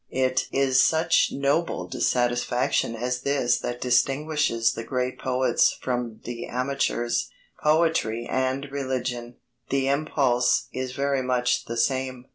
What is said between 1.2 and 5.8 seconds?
noble dissatisfaction as this that distinguishes the great poets